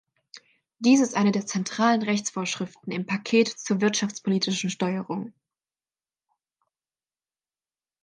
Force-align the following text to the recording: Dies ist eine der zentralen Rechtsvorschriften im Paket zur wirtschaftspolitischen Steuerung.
Dies 0.79 0.99
ist 0.99 1.15
eine 1.15 1.31
der 1.31 1.45
zentralen 1.45 2.01
Rechtsvorschriften 2.01 2.91
im 2.91 3.05
Paket 3.05 3.49
zur 3.49 3.81
wirtschaftspolitischen 3.81 4.71
Steuerung. 4.71 5.31